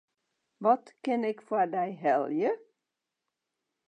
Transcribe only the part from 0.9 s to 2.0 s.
kin ik foar dy